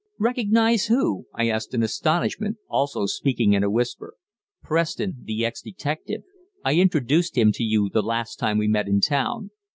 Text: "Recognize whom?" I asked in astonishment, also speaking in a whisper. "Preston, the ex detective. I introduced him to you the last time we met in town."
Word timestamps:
"Recognize 0.17 0.87
whom?" 0.87 1.25
I 1.35 1.47
asked 1.49 1.75
in 1.75 1.83
astonishment, 1.83 2.57
also 2.67 3.05
speaking 3.05 3.53
in 3.53 3.61
a 3.63 3.69
whisper. 3.69 4.15
"Preston, 4.63 5.17
the 5.25 5.45
ex 5.45 5.61
detective. 5.61 6.23
I 6.65 6.73
introduced 6.73 7.37
him 7.37 7.51
to 7.51 7.63
you 7.63 7.87
the 7.87 8.01
last 8.01 8.37
time 8.39 8.57
we 8.57 8.67
met 8.67 8.87
in 8.87 8.99
town." 8.99 9.51